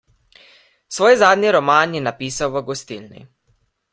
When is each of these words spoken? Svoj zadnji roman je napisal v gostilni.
Svoj 0.95 1.17
zadnji 1.19 1.51
roman 1.57 1.95
je 1.99 2.03
napisal 2.07 2.53
v 2.57 2.65
gostilni. 2.71 3.25